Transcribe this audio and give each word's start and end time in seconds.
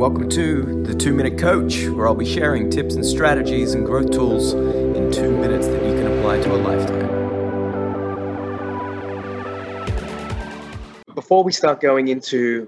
welcome 0.00 0.30
to 0.30 0.82
the 0.84 0.94
Two 0.94 1.12
Minute 1.12 1.38
Coach, 1.38 1.86
where 1.88 2.08
I'll 2.08 2.14
be 2.14 2.24
sharing 2.24 2.70
tips 2.70 2.94
and 2.94 3.04
strategies 3.04 3.74
and 3.74 3.84
growth 3.84 4.10
tools 4.10 4.54
in 4.54 5.12
two 5.12 5.30
minutes 5.30 5.66
that 5.66 5.84
you 5.84 5.92
can 5.92 6.06
apply 6.06 6.40
to 6.40 6.54
a 6.54 6.56
lifetime. 6.56 7.06
Before 11.14 11.44
we 11.44 11.52
start 11.52 11.82
going 11.82 12.08
into 12.08 12.66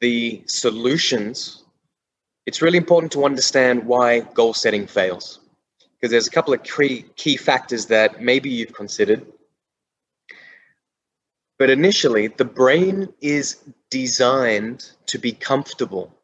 the 0.00 0.44
solutions, 0.46 1.64
it's 2.46 2.62
really 2.62 2.78
important 2.78 3.10
to 3.14 3.24
understand 3.24 3.84
why 3.84 4.20
goal 4.20 4.54
setting 4.54 4.86
fails. 4.86 5.40
Because 5.94 6.12
there's 6.12 6.28
a 6.28 6.30
couple 6.30 6.54
of 6.54 6.62
key, 6.62 7.04
key 7.16 7.36
factors 7.36 7.86
that 7.86 8.22
maybe 8.22 8.48
you've 8.48 8.74
considered. 8.74 9.26
But 11.58 11.68
initially, 11.68 12.28
the 12.28 12.44
brain 12.44 13.12
is 13.20 13.56
designed 13.90 14.88
to 15.06 15.18
be 15.18 15.32
comfortable. 15.32 16.14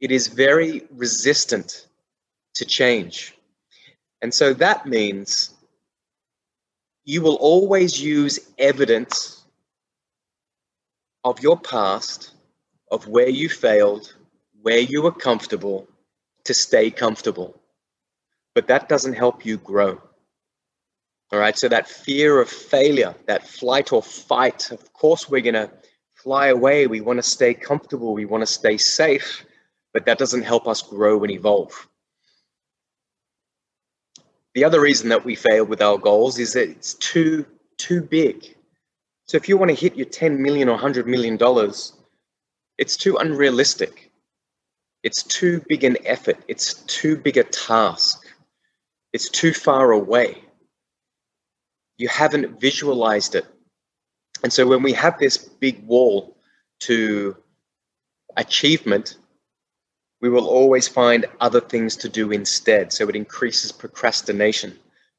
It 0.00 0.10
is 0.10 0.28
very 0.28 0.86
resistant 0.90 1.86
to 2.54 2.64
change. 2.64 3.34
And 4.22 4.32
so 4.32 4.54
that 4.54 4.86
means 4.86 5.50
you 7.04 7.22
will 7.22 7.36
always 7.36 8.00
use 8.00 8.38
evidence 8.58 9.44
of 11.24 11.40
your 11.40 11.58
past, 11.58 12.32
of 12.90 13.06
where 13.08 13.28
you 13.28 13.48
failed, 13.48 14.14
where 14.62 14.78
you 14.78 15.02
were 15.02 15.12
comfortable, 15.12 15.88
to 16.44 16.54
stay 16.54 16.90
comfortable. 16.90 17.60
But 18.54 18.68
that 18.68 18.88
doesn't 18.88 19.14
help 19.14 19.44
you 19.44 19.56
grow. 19.58 20.00
All 21.30 21.38
right, 21.38 21.58
so 21.58 21.68
that 21.68 21.88
fear 21.88 22.40
of 22.40 22.48
failure, 22.48 23.14
that 23.26 23.46
flight 23.46 23.92
or 23.92 24.02
fight, 24.02 24.70
of 24.70 24.92
course, 24.94 25.28
we're 25.28 25.42
going 25.42 25.54
to 25.54 25.70
fly 26.14 26.48
away. 26.48 26.86
We 26.86 27.02
want 27.02 27.18
to 27.18 27.22
stay 27.22 27.52
comfortable. 27.52 28.14
We 28.14 28.24
want 28.24 28.42
to 28.42 28.46
stay 28.46 28.78
safe, 28.78 29.44
but 29.92 30.06
that 30.06 30.18
doesn't 30.18 30.42
help 30.42 30.66
us 30.66 30.82
grow 30.82 31.22
and 31.22 31.30
evolve. 31.30 31.88
The 34.54 34.64
other 34.64 34.80
reason 34.80 35.08
that 35.10 35.24
we 35.24 35.34
fail 35.34 35.64
with 35.64 35.82
our 35.82 35.98
goals 35.98 36.38
is 36.38 36.52
that 36.54 36.68
it's 36.68 36.94
too 36.94 37.46
too 37.76 38.02
big. 38.02 38.56
So 39.26 39.36
if 39.36 39.48
you 39.48 39.56
want 39.56 39.70
to 39.70 39.76
hit 39.76 39.94
your 39.96 40.06
10 40.06 40.42
million 40.42 40.68
or 40.68 40.72
100 40.72 41.06
million 41.06 41.36
dollars, 41.36 41.92
it's 42.76 42.96
too 42.96 43.16
unrealistic. 43.18 44.10
It's 45.04 45.22
too 45.22 45.62
big 45.68 45.84
an 45.84 45.96
effort. 46.04 46.38
It's 46.48 46.74
too 46.74 47.16
big 47.16 47.36
a 47.36 47.44
task. 47.44 48.26
It's 49.12 49.28
too 49.28 49.52
far 49.52 49.92
away 49.92 50.42
you 51.98 52.08
haven't 52.08 52.60
visualized 52.60 53.34
it. 53.34 53.44
And 54.42 54.52
so 54.52 54.66
when 54.66 54.82
we 54.82 54.92
have 54.92 55.18
this 55.18 55.36
big 55.36 55.84
wall 55.84 56.36
to 56.80 57.36
achievement, 58.36 59.18
we 60.20 60.28
will 60.28 60.46
always 60.46 60.88
find 60.88 61.26
other 61.40 61.60
things 61.60 61.96
to 61.96 62.08
do 62.08 62.32
instead. 62.32 62.92
So 62.92 63.08
it 63.08 63.16
increases 63.16 63.72
procrastination. 63.72 64.76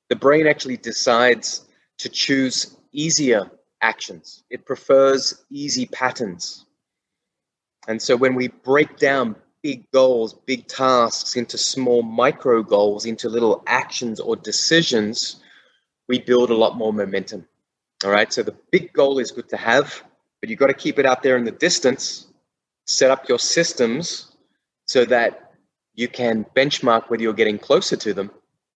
The 0.10 0.16
brain 0.16 0.48
actually 0.48 0.78
decides 0.78 1.68
to 2.00 2.10
choose 2.10 2.78
easier 2.92 3.50
actions, 3.82 4.44
it 4.50 4.66
prefers 4.66 5.46
easy 5.50 5.86
patterns. 5.86 6.66
And 7.88 8.02
so 8.02 8.16
when 8.18 8.36
we 8.36 8.50
break 8.50 8.98
down 8.98 9.36
big 9.64 9.90
goals, 9.92 10.34
big 10.46 10.68
tasks 10.68 11.36
into 11.36 11.58
small 11.58 12.04
micro 12.04 12.62
goals, 12.62 13.06
into 13.06 13.30
little 13.30 13.64
actions 13.68 14.20
or 14.20 14.36
decisions, 14.36 15.42
we 16.08 16.20
build 16.20 16.50
a 16.50 16.56
lot 16.56 16.78
more 16.78 16.92
momentum. 16.94 17.48
All 18.04 18.12
right. 18.12 18.32
So 18.32 18.44
the 18.44 18.56
big 18.72 18.94
goal 18.94 19.20
is 19.20 19.32
good 19.32 19.50
to 19.50 19.58
have, 19.58 20.04
but 20.40 20.50
you've 20.50 20.60
got 20.60 20.68
to 20.68 20.74
keep 20.74 21.00
it 21.00 21.06
out 21.06 21.24
there 21.24 21.38
in 21.38 21.46
the 21.46 21.52
distance, 21.52 22.28
set 22.86 23.12
up 23.12 23.28
your 23.30 23.40
systems 23.40 24.29
so 24.90 25.06
that 25.06 25.52
you 25.94 26.08
can 26.08 26.44
benchmark 26.56 27.10
whether 27.10 27.22
you're 27.22 27.42
getting 27.42 27.60
closer 27.60 27.96
to 27.96 28.12
them 28.12 28.32